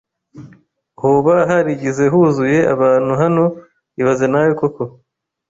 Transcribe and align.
Hoba 1.01 1.35
harigihe 1.49 2.03
huzuye 2.13 2.59
abantu 2.73 3.11
hano 3.21 3.43
ibaze 3.99 4.25
nawe 4.29 4.51
koko 4.59 4.83